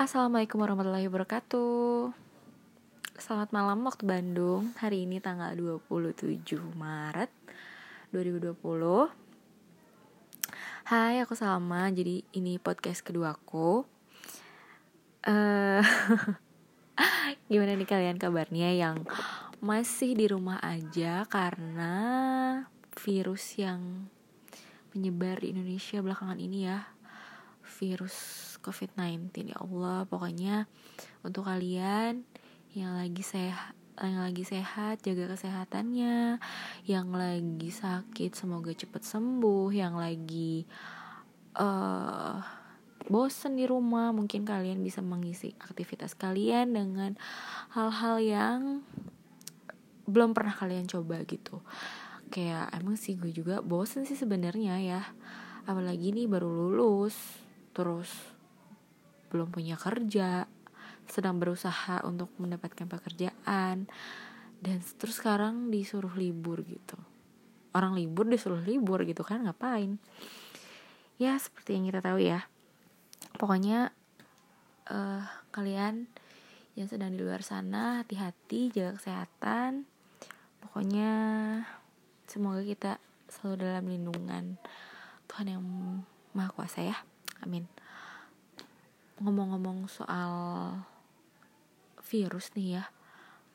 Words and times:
Assalamualaikum 0.00 0.64
warahmatullahi 0.64 1.12
wabarakatuh. 1.12 2.08
Selamat 3.20 3.52
malam 3.52 3.84
waktu 3.84 4.08
Bandung. 4.08 4.72
Hari 4.80 5.04
ini 5.04 5.20
tanggal 5.20 5.52
27 5.52 6.40
Maret 6.72 7.28
2020 8.08 8.56
Hai 10.88 11.20
aku 11.20 11.36
Salma. 11.36 11.92
Jadi 11.92 12.24
ini 12.32 12.56
podcast 12.56 13.04
kedua 13.04 13.36
aku 13.36 13.84
uh, 15.28 15.84
Gimana 17.52 17.76
nih 17.76 17.84
kalian 17.84 18.16
kabarnya 18.16 18.72
yang 18.72 19.04
masih 19.60 20.16
di 20.16 20.32
rumah 20.32 20.64
aja 20.64 21.28
Karena 21.28 21.92
virus 23.04 23.52
yang 23.60 24.08
menyebar 24.96 25.44
di 25.44 25.52
Indonesia 25.52 26.00
belakangan 26.00 26.40
ini 26.40 26.64
ya? 26.64 26.88
Virus 27.68 28.49
COVID-19 28.62 29.52
ya 29.52 29.58
Allah. 29.60 30.06
Pokoknya 30.06 30.68
untuk 31.26 31.48
kalian 31.48 32.24
yang 32.76 32.94
lagi 32.94 33.24
sehat 33.26 33.74
yang 34.00 34.24
lagi 34.24 34.44
sehat 34.48 35.04
jaga 35.04 35.36
kesehatannya. 35.36 36.40
Yang 36.88 37.08
lagi 37.12 37.70
sakit 37.72 38.32
semoga 38.32 38.72
cepat 38.72 39.04
sembuh. 39.04 39.68
Yang 39.72 39.94
lagi 39.96 40.54
uh, 41.60 42.40
bosen 43.10 43.60
di 43.60 43.68
rumah 43.68 44.12
mungkin 44.12 44.48
kalian 44.48 44.80
bisa 44.80 45.04
mengisi 45.04 45.52
aktivitas 45.58 46.16
kalian 46.16 46.72
dengan 46.72 47.12
hal-hal 47.76 48.16
yang 48.22 48.60
belum 50.08 50.32
pernah 50.32 50.54
kalian 50.56 50.88
coba 50.88 51.20
gitu. 51.28 51.60
Kayak 52.30 52.72
emang 52.78 52.96
sih 52.96 53.20
gue 53.20 53.34
juga 53.34 53.60
bosen 53.60 54.08
sih 54.08 54.16
sebenarnya 54.16 54.80
ya. 54.80 55.02
Apalagi 55.68 56.16
nih 56.16 56.24
baru 56.24 56.48
lulus 56.48 57.14
terus 57.76 58.10
belum 59.30 59.54
punya 59.54 59.78
kerja, 59.78 60.44
sedang 61.06 61.38
berusaha 61.38 62.02
untuk 62.06 62.30
mendapatkan 62.38 62.86
pekerjaan, 62.86 63.86
dan 64.60 64.76
terus 64.98 65.18
sekarang 65.18 65.70
disuruh 65.70 66.12
libur 66.14 66.62
gitu. 66.66 66.98
Orang 67.70 67.94
libur 67.94 68.26
disuruh 68.26 68.60
libur 68.60 69.06
gitu 69.06 69.22
kan 69.22 69.46
ngapain? 69.46 69.96
Ya 71.16 71.38
seperti 71.38 71.78
yang 71.78 71.86
kita 71.86 72.02
tahu 72.02 72.18
ya. 72.18 72.50
Pokoknya 73.38 73.94
uh, 74.90 75.22
kalian 75.54 76.10
yang 76.74 76.88
sedang 76.90 77.14
di 77.14 77.22
luar 77.22 77.46
sana 77.46 78.02
hati-hati 78.02 78.74
jaga 78.74 78.98
kesehatan. 78.98 79.86
Pokoknya 80.60 81.12
semoga 82.26 82.62
kita 82.66 82.92
selalu 83.30 83.56
dalam 83.62 83.84
lindungan 83.86 84.44
Tuhan 85.30 85.46
yang 85.46 85.62
Maha 86.34 86.50
Kuasa 86.50 86.82
ya. 86.82 86.98
Amin 87.40 87.79
ngomong-ngomong 89.20 89.86
soal 89.86 90.32
virus 92.00 92.50
nih 92.56 92.80
ya 92.80 92.84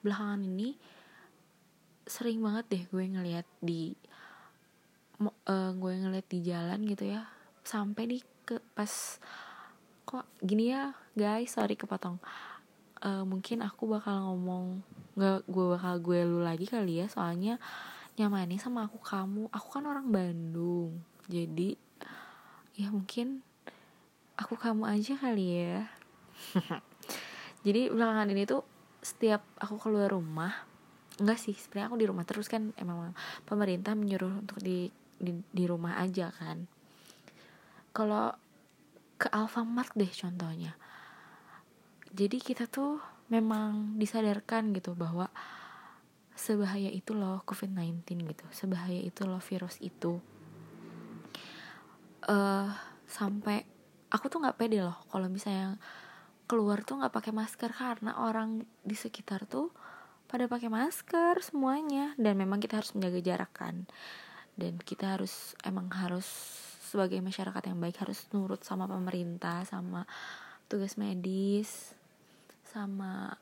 belakangan 0.05 0.45
ini 0.45 0.77
sering 2.05 2.39
banget 2.39 2.65
deh 2.69 2.83
gue 2.93 3.05
ngeliat 3.09 3.47
di 3.59 3.97
uh, 5.21 5.71
gue 5.73 5.93
ngeliat 6.05 6.27
di 6.29 6.39
jalan 6.45 6.85
gitu 6.85 7.09
ya 7.09 7.25
sampai 7.65 8.03
di 8.05 8.17
ke 8.45 8.61
pas 8.77 9.17
kok 10.05 10.25
gini 10.37 10.69
ya 10.69 10.93
guys 11.17 11.57
sorry 11.57 11.73
kepotong. 11.73 12.21
Uh, 13.01 13.25
mungkin 13.25 13.65
aku 13.65 13.89
bakal 13.89 14.33
ngomong 14.33 14.85
nggak 15.17 15.49
gue 15.49 15.65
bakal 15.77 15.93
gue 15.99 16.19
lu 16.23 16.39
lagi 16.45 16.69
kali 16.69 17.01
ya 17.01 17.09
soalnya 17.09 17.57
nyamannya 18.15 18.61
sama 18.61 18.85
aku 18.85 19.01
kamu. 19.01 19.49
Aku 19.49 19.67
kan 19.73 19.83
orang 19.89 20.13
Bandung 20.13 21.01
jadi 21.25 21.73
ya 22.77 22.93
mungkin 22.93 23.41
aku 24.35 24.55
kamu 24.59 24.83
aja 24.87 25.15
kali 25.15 25.45
ya. 25.63 25.87
Jadi 27.65 27.89
belakangan 27.89 28.29
ini 28.31 28.43
tuh 28.45 28.61
setiap 29.01 29.41
aku 29.61 29.77
keluar 29.77 30.09
rumah 30.09 30.53
enggak 31.15 31.39
sih 31.39 31.55
sebenarnya 31.55 31.87
aku 31.87 31.97
di 32.01 32.07
rumah 32.09 32.25
terus 32.27 32.51
kan 32.51 32.75
emang 32.75 33.15
pemerintah 33.47 33.95
menyuruh 33.95 34.43
untuk 34.43 34.59
di 34.59 34.91
di, 35.15 35.31
di 35.31 35.63
rumah 35.63 35.99
aja 36.03 36.31
kan. 36.35 36.67
Kalau 37.95 38.35
ke 39.15 39.31
Alfamart 39.31 39.95
deh 39.95 40.11
contohnya. 40.11 40.75
Jadi 42.15 42.39
kita 42.39 42.67
tuh 42.67 42.99
memang 43.31 43.95
disadarkan 43.99 44.75
gitu 44.75 44.95
bahwa 44.95 45.27
sebahaya 46.35 46.91
itu 46.91 47.15
loh 47.15 47.39
COVID-19 47.47 48.03
gitu 48.27 48.45
sebahaya 48.51 48.99
itu 48.99 49.23
loh 49.23 49.39
virus 49.39 49.79
itu. 49.79 50.19
Uh, 52.25 52.73
sampai 53.05 53.63
aku 54.15 54.31
tuh 54.31 54.39
nggak 54.39 54.55
pede 54.55 54.79
loh 54.79 54.95
kalau 55.11 55.27
misalnya 55.27 55.75
keluar 56.47 56.85
tuh 56.87 57.01
nggak 57.01 57.13
pakai 57.13 57.33
masker 57.35 57.71
karena 57.73 58.15
orang 58.21 58.63
di 58.85 58.95
sekitar 58.95 59.49
tuh 59.49 59.73
pada 60.25 60.49
pakai 60.49 60.69
masker 60.69 61.41
semuanya. 61.41 62.13
Dan 62.17 62.37
memang 62.37 62.61
kita 62.61 62.81
harus 62.81 62.93
menjaga 62.97 63.19
jarak 63.21 63.51
kan. 63.53 63.85
Dan 64.55 64.79
kita 64.79 65.19
harus 65.19 65.53
emang 65.65 65.91
harus 65.91 66.25
sebagai 66.85 67.19
masyarakat 67.19 67.63
yang 67.65 67.81
baik 67.81 67.97
harus 67.99 68.23
nurut 68.31 68.61
sama 68.63 68.87
pemerintah 68.87 69.67
sama 69.67 70.07
tugas 70.69 70.95
medis 70.95 71.91
sama 72.63 73.35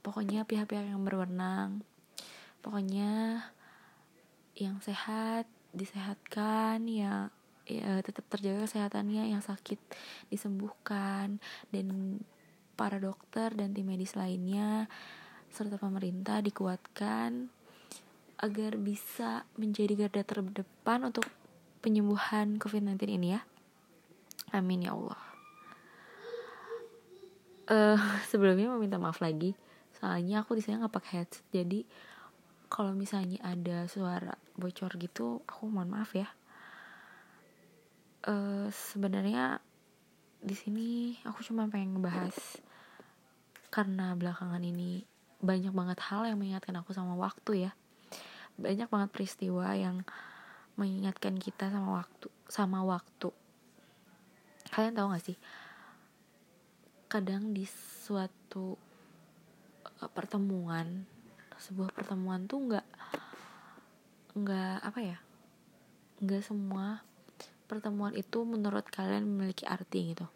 pokoknya 0.00 0.46
pihak-pihak 0.48 0.86
yang 0.86 1.02
berwenang. 1.02 1.82
Pokoknya 2.62 3.42
yang 4.56 4.80
sehat 4.80 5.44
disehatkan 5.76 6.88
ya 6.88 7.28
ya, 7.66 8.00
tetap 8.00 8.24
terjaga 8.30 8.64
kesehatannya 8.64 9.34
yang 9.34 9.42
sakit 9.42 9.78
disembuhkan 10.30 11.42
dan 11.74 12.18
para 12.78 13.02
dokter 13.02 13.50
dan 13.52 13.74
tim 13.74 13.90
medis 13.90 14.14
lainnya 14.14 14.86
serta 15.50 15.80
pemerintah 15.80 16.38
dikuatkan 16.44 17.50
agar 18.36 18.76
bisa 18.76 19.48
menjadi 19.56 20.06
garda 20.06 20.22
terdepan 20.22 21.08
untuk 21.08 21.24
penyembuhan 21.80 22.60
COVID-19 22.60 23.00
ini 23.08 23.28
ya. 23.34 23.40
Amin 24.52 24.84
ya 24.84 24.92
Allah. 24.92 25.20
Uh, 27.66 27.98
sebelumnya 28.30 28.70
mau 28.70 28.78
minta 28.78 29.00
maaf 29.00 29.18
lagi, 29.18 29.56
soalnya 29.96 30.44
aku 30.44 30.54
di 30.54 30.62
sini 30.62 30.78
nggak 30.78 30.94
pakai 30.94 31.12
headset, 31.24 31.42
jadi 31.50 31.82
kalau 32.66 32.92
misalnya 32.92 33.40
ada 33.40 33.86
suara 33.88 34.34
bocor 34.58 34.98
gitu, 35.00 35.40
aku 35.48 35.70
mohon 35.70 35.90
maaf 35.90 36.12
ya 36.12 36.28
uh, 38.26 38.68
sebenarnya 38.68 39.62
di 40.42 40.54
sini 40.54 41.16
aku 41.24 41.42
cuma 41.46 41.66
pengen 41.70 41.96
ngebahas 41.96 42.36
karena 43.72 44.14
belakangan 44.14 44.62
ini 44.62 45.06
banyak 45.42 45.72
banget 45.74 45.98
hal 46.06 46.26
yang 46.26 46.38
mengingatkan 46.38 46.76
aku 46.80 46.92
sama 46.96 47.14
waktu 47.14 47.68
ya. 47.68 47.72
Banyak 48.56 48.88
banget 48.88 49.10
peristiwa 49.12 49.72
yang 49.76 50.02
mengingatkan 50.76 51.36
kita 51.40 51.68
sama 51.72 52.02
waktu 52.02 52.26
sama 52.48 52.78
waktu. 52.84 53.30
Kalian 54.72 54.96
tahu 54.96 55.08
gak 55.12 55.24
sih? 55.24 55.38
Kadang 57.06 57.52
di 57.52 57.64
suatu 58.06 58.76
uh, 60.02 60.10
pertemuan 60.10 61.06
sebuah 61.56 61.88
pertemuan 61.96 62.44
tuh 62.44 62.60
nggak 62.68 62.86
nggak 64.36 64.76
apa 64.84 65.00
ya? 65.00 65.18
Nggak 66.20 66.42
semua 66.44 67.00
pertemuan 67.66 68.14
itu 68.14 68.46
menurut 68.46 68.86
kalian 68.88 69.26
memiliki 69.26 69.66
arti 69.66 70.14
gitu? 70.14 70.26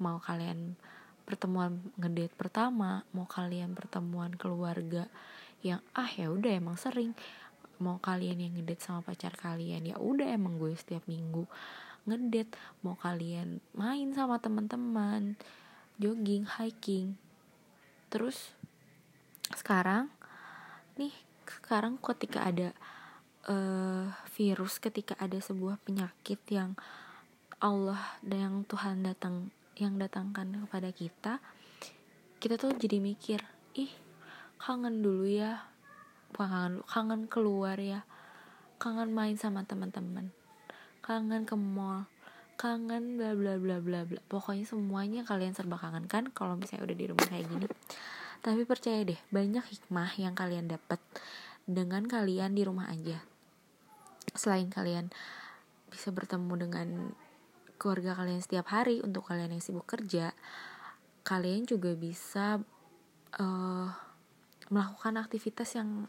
Mau 0.00 0.20
kalian 0.20 0.76
pertemuan 1.24 1.80
ngedate 1.96 2.36
pertama 2.36 3.08
mau 3.16 3.24
kalian 3.24 3.72
pertemuan 3.72 4.36
keluarga 4.36 5.08
yang 5.64 5.80
ah 5.96 6.08
ya 6.08 6.28
udah 6.28 6.52
emang 6.52 6.76
sering. 6.76 7.16
Mau 7.80 7.98
kalian 7.98 8.38
yang 8.38 8.52
ngedate 8.54 8.84
sama 8.84 9.00
pacar 9.00 9.32
kalian 9.34 9.88
ya 9.88 9.96
udah 9.96 10.28
emang 10.30 10.60
gue 10.60 10.76
setiap 10.76 11.02
minggu 11.08 11.48
ngedate. 12.04 12.52
Mau 12.84 12.94
kalian 13.00 13.64
main 13.72 14.12
sama 14.12 14.36
teman-teman 14.38 15.40
jogging 15.96 16.44
hiking. 16.44 17.16
Terus 18.12 18.52
sekarang 19.56 20.12
nih 21.00 21.12
sekarang 21.44 22.00
ketika 22.00 22.44
ada 22.44 22.72
uh, 23.48 24.12
virus 24.36 24.80
ketika 24.80 25.16
ada 25.20 25.36
sebuah 25.40 25.80
penyakit 25.84 26.40
yang 26.48 26.76
Allah 27.60 28.00
dan 28.20 28.38
yang 28.40 28.56
Tuhan 28.68 29.04
datang 29.04 29.48
yang 29.74 29.98
datangkan 29.98 30.66
kepada 30.66 30.90
kita 30.94 31.42
kita 32.38 32.60
tuh 32.60 32.76
jadi 32.76 33.00
mikir 33.00 33.40
ih 33.72 33.88
kangen 34.60 35.00
dulu 35.00 35.24
ya. 35.24 35.64
Bukan 36.32 36.48
kangen 36.50 36.72
kangen 36.84 37.20
keluar 37.24 37.80
ya. 37.80 38.04
Kangen 38.76 39.16
main 39.16 39.36
sama 39.40 39.64
teman-teman. 39.64 40.28
Kangen 41.00 41.48
ke 41.48 41.56
mall. 41.56 42.04
Kangen 42.60 43.16
bla 43.16 43.32
bla 43.32 43.56
bla 43.56 43.80
bla 43.80 44.04
bla. 44.04 44.20
Pokoknya 44.28 44.68
semuanya 44.68 45.24
kalian 45.24 45.56
serba 45.56 45.80
kangen 45.80 46.04
kan 46.04 46.28
kalau 46.36 46.60
misalnya 46.60 46.92
udah 46.92 46.96
di 47.00 47.06
rumah 47.08 47.26
kayak 47.32 47.48
gini. 47.48 47.66
Tapi 48.44 48.60
percaya 48.68 49.00
deh 49.08 49.20
banyak 49.32 49.64
hikmah 49.64 50.12
yang 50.20 50.36
kalian 50.36 50.68
dapat 50.68 51.00
dengan 51.64 52.04
kalian 52.04 52.52
di 52.52 52.60
rumah 52.60 52.92
aja 52.92 53.24
selain 54.34 54.68
kalian 54.68 55.10
bisa 55.88 56.10
bertemu 56.10 56.54
dengan 56.58 56.88
keluarga 57.78 58.18
kalian 58.18 58.42
setiap 58.42 58.70
hari 58.70 58.98
untuk 59.02 59.26
kalian 59.26 59.54
yang 59.54 59.62
sibuk 59.62 59.86
kerja 59.86 60.34
kalian 61.24 61.64
juga 61.64 61.96
bisa 61.96 62.60
uh, 63.40 63.88
melakukan 64.68 65.16
aktivitas 65.16 65.72
yang 65.74 66.06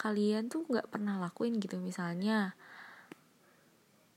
kalian 0.00 0.48
tuh 0.50 0.66
nggak 0.66 0.88
pernah 0.88 1.20
lakuin 1.20 1.60
gitu. 1.60 1.78
Misalnya 1.78 2.56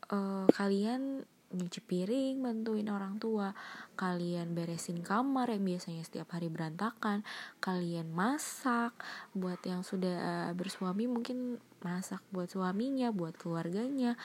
uh, 0.10 0.48
kalian 0.56 1.28
nyuci 1.56 1.80
piring 1.80 2.44
bantuin 2.44 2.86
orang 2.92 3.16
tua. 3.18 3.56
Kalian 3.96 4.52
beresin 4.52 5.00
kamar 5.00 5.50
yang 5.50 5.64
biasanya 5.64 6.04
setiap 6.04 6.36
hari 6.36 6.52
berantakan. 6.52 7.24
Kalian 7.64 8.12
masak. 8.12 8.94
Buat 9.32 9.64
yang 9.64 9.82
sudah 9.82 10.52
bersuami 10.54 11.08
mungkin 11.08 11.58
masak 11.82 12.20
buat 12.30 12.52
suaminya 12.52 13.16
buat 13.16 13.40
keluarganya. 13.40 14.20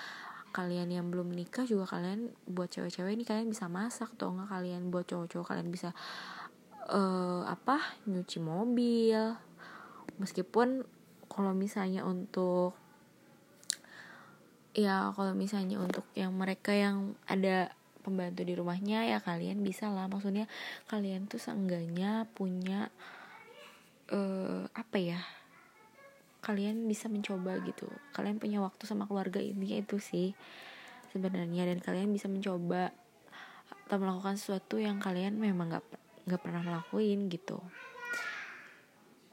Kalian 0.50 0.90
yang 0.90 1.06
belum 1.14 1.30
menikah 1.30 1.62
juga 1.62 1.86
kalian 1.86 2.34
buat 2.50 2.74
cewek-cewek 2.74 3.14
ini 3.14 3.22
kalian 3.22 3.48
bisa 3.48 3.70
masak. 3.70 4.10
Atau 4.18 4.34
enggak 4.34 4.50
kalian 4.50 4.90
buat 4.90 5.06
cowok-cowok 5.06 5.54
kalian 5.54 5.70
bisa 5.70 5.94
uh, 6.90 7.46
apa 7.46 7.78
nyuci 8.10 8.42
mobil. 8.42 9.38
Meskipun 10.18 10.82
kalau 11.30 11.54
misalnya 11.54 12.02
untuk 12.02 12.74
ya 14.70 15.10
kalau 15.14 15.34
misalnya 15.34 15.82
untuk 15.82 16.06
yang 16.14 16.30
mereka 16.34 16.70
yang 16.70 17.18
ada 17.26 17.74
pembantu 18.00 18.42
di 18.46 18.54
rumahnya 18.56 19.06
ya 19.06 19.18
kalian 19.20 19.60
bisa 19.60 19.92
lah. 19.92 20.08
Maksudnya 20.08 20.48
kalian 20.88 21.28
tuh 21.28 21.38
seenggaknya 21.42 22.26
punya 22.32 22.88
uh, 24.10 24.64
apa 24.72 24.96
ya 24.98 25.20
kalian 26.40 26.88
bisa 26.88 27.12
mencoba 27.12 27.60
gitu. 27.66 27.86
Kalian 28.16 28.40
punya 28.40 28.64
waktu 28.64 28.88
sama 28.88 29.04
keluarga 29.04 29.38
ini 29.38 29.84
itu 29.84 30.00
sih 30.00 30.32
sebenarnya. 31.12 31.68
Dan 31.68 31.78
kalian 31.84 32.10
bisa 32.10 32.26
mencoba 32.26 32.90
atau 33.86 33.96
melakukan 33.98 34.38
sesuatu 34.38 34.78
yang 34.78 35.02
kalian 35.02 35.36
memang 35.36 35.74
nggak 35.76 35.86
nggak 36.30 36.40
pernah 36.40 36.62
melakuin 36.64 37.28
gitu. 37.28 37.60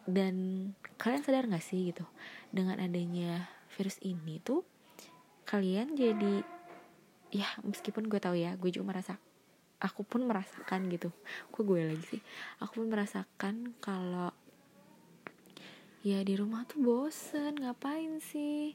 Dan 0.08 0.36
kalian 1.00 1.24
sadar 1.24 1.48
nggak 1.48 1.64
sih 1.64 1.92
gitu 1.92 2.04
dengan 2.52 2.80
adanya 2.80 3.48
virus 3.76 4.00
ini 4.02 4.40
tuh 4.42 4.64
kalian 5.48 5.96
jadi 5.96 6.44
ya 7.32 7.48
meskipun 7.64 8.12
gue 8.12 8.20
tahu 8.20 8.36
ya 8.36 8.56
gue 8.60 8.68
juga 8.72 8.92
merasa 8.92 9.14
aku 9.78 10.02
pun 10.04 10.26
merasakan 10.26 10.90
gitu. 10.90 11.14
Kok 11.54 11.64
gue 11.64 11.82
lagi 11.86 12.06
sih? 12.18 12.22
Aku 12.62 12.84
pun 12.84 12.90
merasakan 12.90 13.78
kalau 13.78 14.34
ya 16.02 16.22
di 16.26 16.34
rumah 16.38 16.66
tuh 16.66 16.82
bosen 16.82 17.62
ngapain 17.62 18.18
sih? 18.22 18.74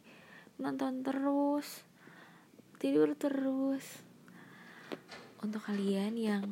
Nonton 0.62 1.02
terus 1.02 1.82
tidur 2.78 3.14
terus. 3.18 4.06
Untuk 5.42 5.66
kalian 5.66 6.14
yang 6.14 6.44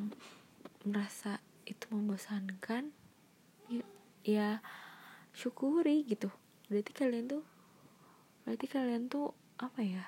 merasa 0.83 1.39
itu 1.63 1.87
membosankan 1.95 2.91
ya, 3.71 3.85
ya 4.27 4.49
syukuri 5.31 6.03
gitu. 6.11 6.27
Berarti 6.67 6.91
kalian 6.91 7.27
tuh 7.31 7.45
berarti 8.43 8.67
kalian 8.67 9.07
tuh 9.07 9.31
apa 9.61 9.81
ya? 9.85 10.05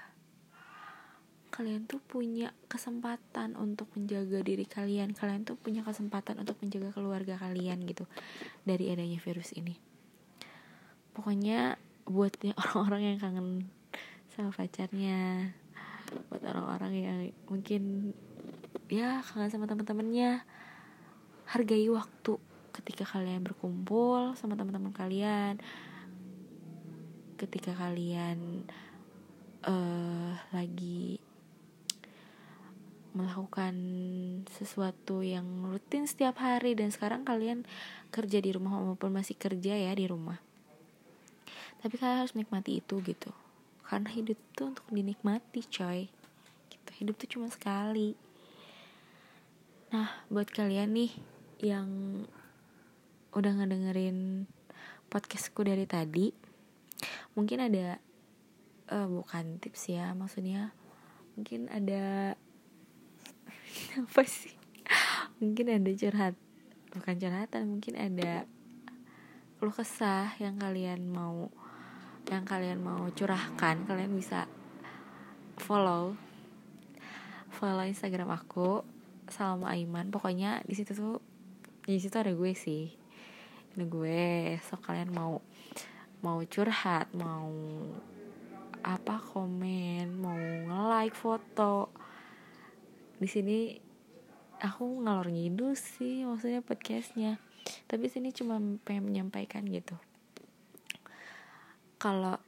Kalian 1.52 1.84
tuh 1.84 2.00
punya 2.00 2.56
kesempatan 2.72 3.60
untuk 3.60 3.92
menjaga 3.92 4.40
diri 4.40 4.64
kalian. 4.64 5.12
Kalian 5.12 5.44
tuh 5.44 5.60
punya 5.60 5.84
kesempatan 5.84 6.40
untuk 6.40 6.56
menjaga 6.64 6.96
keluarga 6.96 7.36
kalian 7.36 7.84
gitu 7.84 8.08
dari 8.64 8.88
adanya 8.88 9.20
virus 9.20 9.52
ini. 9.52 9.76
Pokoknya 11.12 11.76
buat 12.08 12.32
orang-orang 12.64 13.14
yang 13.14 13.18
kangen 13.20 13.48
sama 14.32 14.48
pacarnya 14.48 15.52
buat 16.28 16.44
orang-orang 16.44 16.92
yang 16.92 17.18
mungkin 17.48 18.12
ya 18.88 19.24
kangen 19.24 19.48
sama 19.48 19.64
teman-temannya 19.64 20.44
hargai 21.48 21.88
waktu 21.88 22.36
ketika 22.72 23.04
kalian 23.04 23.44
berkumpul 23.44 24.32
sama 24.36 24.56
teman-teman 24.56 24.92
kalian. 24.92 25.60
Ketika 27.36 27.74
kalian 27.76 28.64
uh, 29.66 30.34
lagi 30.50 31.18
melakukan 33.12 33.76
sesuatu 34.48 35.20
yang 35.20 35.44
rutin 35.68 36.08
setiap 36.08 36.40
hari 36.40 36.72
dan 36.72 36.88
sekarang 36.88 37.28
kalian 37.28 37.68
kerja 38.08 38.40
di 38.40 38.50
rumah 38.56 38.80
maupun 38.80 39.12
masih 39.12 39.36
kerja 39.36 39.76
ya 39.76 39.92
di 39.92 40.08
rumah. 40.08 40.40
Tapi 41.84 41.94
kalian 42.00 42.24
harus 42.24 42.32
menikmati 42.32 42.80
itu 42.80 43.04
gitu. 43.04 43.30
Karena 43.84 44.08
hidup 44.08 44.38
itu 44.40 44.62
untuk 44.64 44.86
dinikmati 44.88 45.60
coy. 45.68 46.08
Gitu. 46.72 46.90
Hidup 47.04 47.14
tuh 47.20 47.28
cuma 47.36 47.52
sekali. 47.52 48.16
Nah 49.92 50.24
buat 50.32 50.48
kalian 50.48 50.96
nih 50.96 51.12
yang 51.60 51.88
udah 53.36 53.52
ngedengerin 53.60 54.48
podcastku 55.12 55.64
dari 55.64 55.84
tadi 55.84 56.32
mungkin 57.36 57.64
ada 57.64 58.00
uh, 58.90 59.06
bukan 59.06 59.60
tips 59.62 59.92
ya 59.92 60.16
maksudnya 60.16 60.72
mungkin 61.36 61.68
ada 61.68 62.34
apa 64.02 64.22
sih? 64.26 64.56
Mungkin 65.38 65.70
ada 65.70 65.90
curhat 65.94 66.34
bukan 66.92 67.14
curhatan 67.16 67.62
mungkin 67.66 67.94
ada 67.96 68.44
keluh 69.56 69.72
kesah 69.72 70.34
yang 70.42 70.60
kalian 70.60 71.08
mau 71.08 71.48
yang 72.28 72.44
kalian 72.44 72.82
mau 72.84 73.08
curahkan 73.14 73.88
kalian 73.88 74.12
bisa 74.12 74.44
follow 75.56 76.14
follow 77.52 77.84
instagram 77.86 78.32
aku 78.32 78.82
salam 79.32 79.64
Aiman. 79.64 80.12
Pokoknya 80.12 80.60
di 80.68 80.74
situ 80.76 80.92
tuh 80.92 81.16
di 81.86 81.96
situ 81.96 82.14
ada 82.18 82.32
gue 82.32 82.52
sih. 82.52 82.92
Ada 83.72 83.84
gue 83.88 84.56
so 84.60 84.76
kalian 84.76 85.12
mau 85.14 85.40
mau 86.22 86.38
curhat 86.46 87.10
mau 87.16 87.50
apa 88.82 89.22
komen 89.22 90.18
mau 90.18 90.34
nge-like 90.36 91.14
foto. 91.14 91.94
Di 93.16 93.30
sini 93.30 93.78
aku 94.58 95.06
ngalor 95.06 95.30
ngidul 95.30 95.78
sih 95.78 96.26
maksudnya 96.26 96.60
podcastnya. 96.60 97.38
Tapi 97.86 98.10
sini 98.10 98.34
cuma 98.34 98.58
pengen 98.82 99.10
menyampaikan 99.10 99.62
gitu. 99.70 99.94
Kalau 102.02 102.42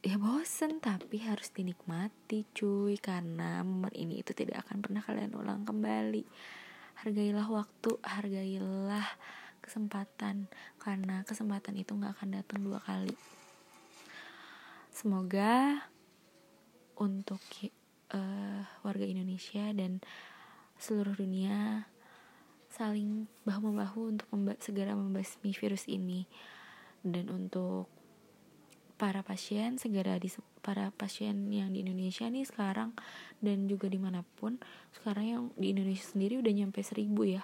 ya 0.00 0.16
bosen 0.16 0.80
tapi 0.80 1.20
harus 1.20 1.52
dinikmati 1.52 2.48
cuy. 2.56 2.96
Karena 2.96 3.60
momen 3.60 3.92
ini 3.92 4.24
itu 4.24 4.32
tidak 4.32 4.64
akan 4.68 4.80
pernah 4.80 5.04
kalian 5.04 5.36
ulang 5.36 5.68
kembali. 5.68 6.24
Hargailah 7.04 7.48
waktu 7.52 7.90
hargailah 8.00 9.04
kesempatan. 9.60 10.48
Karena 10.80 11.20
kesempatan 11.28 11.76
itu 11.76 11.92
nggak 11.92 12.16
akan 12.16 12.40
datang 12.40 12.64
dua 12.64 12.80
kali 12.80 13.41
semoga 14.92 15.88
untuk 17.00 17.40
uh, 18.12 18.62
warga 18.84 19.02
Indonesia 19.08 19.72
dan 19.72 20.04
seluruh 20.76 21.16
dunia 21.16 21.88
saling 22.72 23.28
bahu 23.44 23.72
membahu 23.72 24.16
untuk 24.16 24.28
memba 24.32 24.56
segera 24.60 24.92
membasmi 24.92 25.52
virus 25.52 25.88
ini. 25.88 26.28
Dan 27.02 27.32
untuk 27.32 27.90
para 29.02 29.26
pasien 29.26 29.82
segera 29.82 30.14
di 30.22 30.30
para 30.62 30.94
pasien 30.94 31.50
yang 31.50 31.74
di 31.74 31.82
Indonesia 31.82 32.30
nih 32.30 32.46
sekarang 32.46 32.94
dan 33.42 33.66
juga 33.66 33.90
di 33.90 33.98
mana 33.98 34.22
pun 34.22 34.62
sekarang 34.94 35.26
yang 35.26 35.42
di 35.58 35.74
Indonesia 35.74 36.06
sendiri 36.06 36.38
udah 36.38 36.54
nyampe 36.54 36.78
seribu 36.86 37.26
ya 37.26 37.42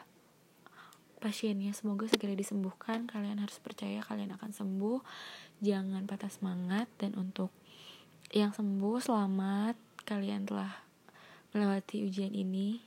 pasiennya 1.19 1.75
semoga 1.75 2.07
segera 2.07 2.35
disembuhkan. 2.35 3.07
Kalian 3.11 3.43
harus 3.43 3.59
percaya 3.59 4.03
kalian 4.03 4.35
akan 4.39 4.51
sembuh. 4.55 5.01
Jangan 5.61 6.07
patah 6.07 6.31
semangat. 6.31 6.87
Dan 6.99 7.19
untuk 7.19 7.53
yang 8.35 8.55
sembuh 8.55 8.99
selamat. 9.03 9.77
Kalian 10.07 10.49
telah 10.49 10.73
melewati 11.55 12.07
ujian 12.07 12.33
ini. 12.33 12.81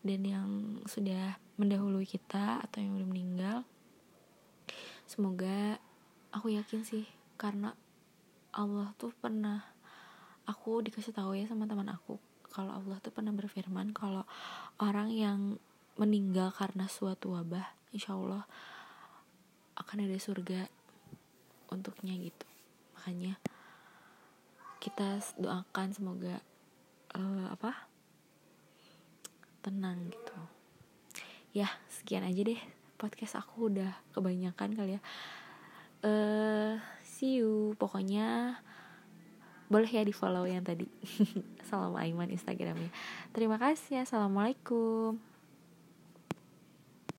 Dan 0.00 0.24
yang 0.24 0.48
sudah 0.88 1.36
mendahului 1.60 2.08
kita 2.08 2.64
atau 2.64 2.80
yang 2.80 2.96
udah 2.96 3.08
meninggal 3.08 3.58
semoga 5.10 5.74
aku 6.30 6.54
yakin 6.54 6.86
sih 6.86 7.02
karena 7.34 7.74
Allah 8.54 8.94
tuh 8.94 9.10
pernah 9.10 9.58
aku 10.46 10.86
dikasih 10.86 11.10
tahu 11.10 11.34
ya 11.34 11.50
sama 11.50 11.66
teman 11.66 11.90
aku. 11.90 12.14
Kalau 12.46 12.78
Allah 12.78 12.94
tuh 13.02 13.10
pernah 13.10 13.34
berfirman 13.34 13.90
kalau 13.90 14.22
orang 14.78 15.10
yang 15.10 15.58
meninggal 15.98 16.54
karena 16.54 16.86
suatu 16.86 17.34
wabah 17.34 17.66
insya 17.90 18.14
Allah 18.14 18.46
akan 19.80 20.06
ada 20.06 20.18
surga 20.20 20.68
untuknya 21.72 22.14
gitu. 22.18 22.46
Makanya 22.98 23.40
kita 24.82 25.20
doakan 25.40 25.88
semoga 25.94 26.42
uh, 27.16 27.46
apa? 27.48 27.88
Tenang 29.64 30.12
gitu. 30.12 30.38
Ya 31.50 31.68
sekian 31.90 32.24
aja 32.24 32.40
deh 32.44 32.60
podcast 33.00 33.40
aku 33.40 33.72
udah 33.72 33.96
kebanyakan 34.12 34.76
kali 34.76 34.96
ya. 34.98 35.02
Uh, 36.04 36.76
see 37.00 37.40
you. 37.40 37.72
Pokoknya 37.80 38.60
boleh 39.70 39.88
ya 39.88 40.02
di 40.02 40.12
follow 40.12 40.44
yang 40.44 40.66
tadi. 40.66 40.84
Salam 41.68 41.96
Aiman 41.96 42.28
Instagramnya. 42.28 42.90
Terima 43.32 43.56
kasih 43.56 44.02
Assalamualaikum 44.04 45.29